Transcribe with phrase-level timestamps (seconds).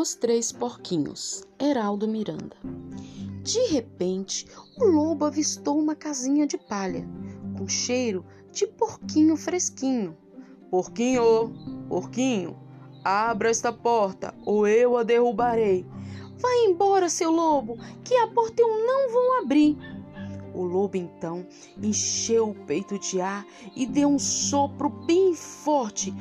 [0.00, 2.56] Os Três Porquinhos, Heraldo Miranda.
[3.42, 4.46] De repente,
[4.78, 7.04] o lobo avistou uma casinha de palha,
[7.58, 10.16] com cheiro de porquinho fresquinho.
[10.70, 11.52] Porquinho,
[11.88, 12.56] porquinho,
[13.04, 15.84] abra esta porta ou eu a derrubarei.
[16.36, 19.76] Vai embora, seu lobo, que a porta eu não vou abrir.
[20.54, 21.44] O lobo então
[21.82, 23.44] encheu o peito de ar
[23.74, 26.14] e deu um sopro bem forte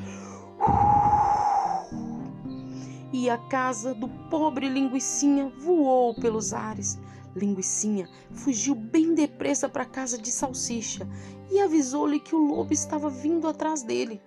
[3.18, 7.00] e a casa do pobre Linguicinha voou pelos ares.
[7.36, 11.08] Linguicinha fugiu bem depressa para a casa de Salsicha
[11.50, 14.22] e avisou-lhe que o lobo estava vindo atrás dele.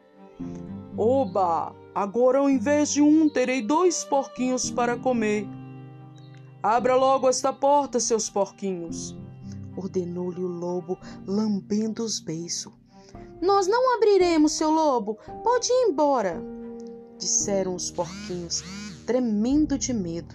[0.97, 1.73] Oba!
[1.95, 5.47] Agora, ao invés de um, terei dois porquinhos para comer.
[6.61, 9.17] Abra logo esta porta, seus porquinhos,
[9.77, 12.73] ordenou-lhe o lobo, lambendo os beiços.
[13.41, 15.17] Nós não abriremos, seu lobo.
[15.43, 16.43] Pode ir embora
[17.21, 18.65] disseram os porquinhos,
[19.07, 20.35] tremendo de medo.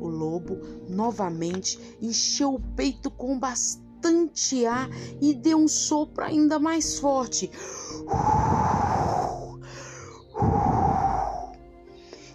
[0.00, 0.58] O lobo
[0.88, 7.50] novamente encheu o peito com bastante ar e deu um sopro ainda mais forte.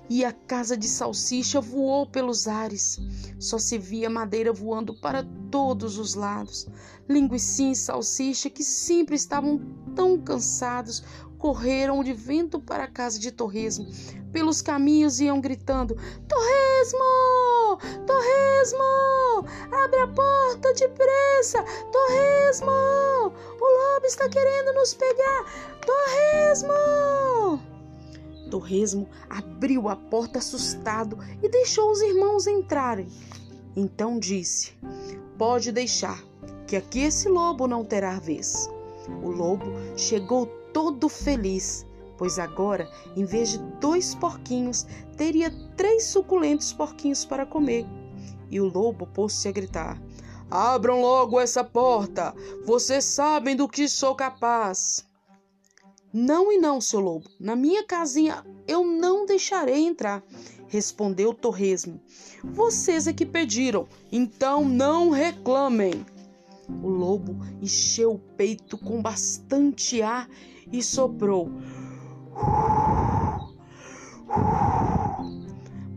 [0.09, 2.97] E a casa de salsicha voou pelos ares.
[3.37, 6.65] Só se via madeira voando para todos os lados.
[7.09, 9.59] Linguicinha e salsicha, que sempre estavam
[9.93, 11.03] tão cansados,
[11.37, 13.87] correram de vento para a casa de Torresmo.
[14.31, 15.95] Pelos caminhos iam gritando:
[16.27, 17.77] Torresmo!
[18.05, 19.45] Torresmo!
[19.71, 21.63] Abre a porta depressa!
[21.91, 22.71] Torresmo!
[22.71, 25.45] O lobo está querendo nos pegar!
[25.85, 27.61] Torresmo!
[28.49, 33.07] Torresmo abriu a porta assustado e deixou os irmãos entrarem.
[33.75, 34.73] Então disse:
[35.37, 36.23] Pode deixar,
[36.65, 38.69] que aqui esse lobo não terá vez.
[39.23, 41.85] O lobo chegou todo feliz,
[42.17, 47.85] pois agora, em vez de dois porquinhos, teria três suculentos porquinhos para comer.
[48.49, 50.01] E o lobo pôs-se a gritar:
[50.49, 52.33] Abram logo essa porta!
[52.65, 55.05] Vocês sabem do que sou capaz!
[56.13, 57.29] Não e não, seu lobo.
[57.39, 60.23] Na minha casinha eu não deixarei entrar,
[60.67, 62.01] respondeu Torresmo.
[62.43, 66.05] Vocês é que pediram, então não reclamem.
[66.69, 70.29] O lobo encheu o peito com bastante ar
[70.71, 71.49] e soprou.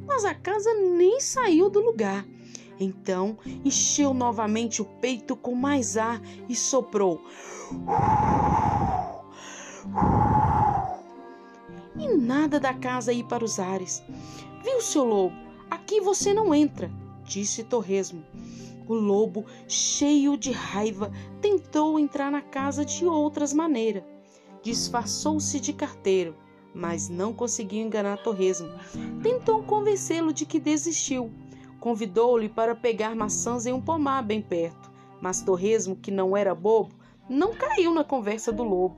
[0.06, 2.24] Mas a casa nem saiu do lugar.
[2.78, 7.22] Então encheu novamente o peito com mais ar e soprou.
[11.98, 14.02] E nada da casa ir para os ares.
[14.64, 15.36] Viu, seu lobo?
[15.70, 16.90] Aqui você não entra,
[17.24, 18.24] disse Torresmo.
[18.90, 24.02] O lobo, cheio de raiva, tentou entrar na casa de outras maneiras
[24.62, 26.34] disfarçou-se de carteiro,
[26.74, 28.68] mas não conseguiu enganar Torresmo.
[29.22, 31.30] Tentou convencê-lo de que desistiu.
[31.78, 34.90] Convidou-lhe para pegar maçãs em um pomar bem perto,
[35.20, 36.94] mas Torresmo, que não era bobo,
[37.28, 38.96] não caiu na conversa do lobo.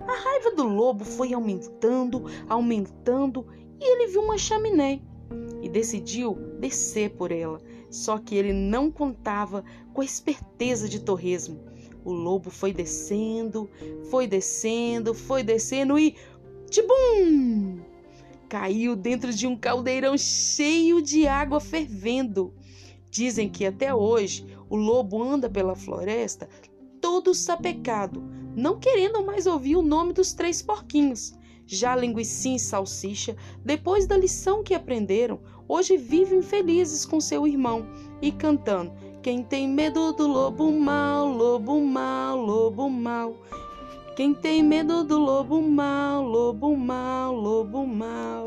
[0.00, 3.46] A raiva do lobo foi aumentando, aumentando,
[3.80, 5.00] e ele viu uma chaminé
[5.60, 7.58] e decidiu descer por ela.
[7.92, 9.62] Só que ele não contava
[9.94, 11.70] com a esperteza de Torresmo
[12.04, 13.70] o lobo foi descendo,
[14.10, 16.16] foi descendo, foi descendo e.
[16.68, 17.80] Tibum!
[18.48, 22.52] Caiu dentro de um caldeirão cheio de água fervendo.
[23.10, 26.48] Dizem que até hoje o lobo anda pela floresta
[27.00, 28.22] todo sapecado,
[28.54, 31.34] não querendo mais ouvir o nome dos três porquinhos.
[31.66, 37.86] Já Linguicinha e Salsicha, depois da lição que aprenderam, hoje vivem felizes com seu irmão
[38.20, 38.92] e cantando
[39.22, 43.36] quem tem medo do lobo mal, lobo mal, lobo mal.
[44.16, 48.44] Quem tem medo do lobo mal, lobo mal, lobo mal.